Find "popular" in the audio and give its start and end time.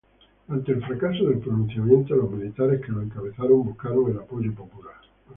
4.51-4.95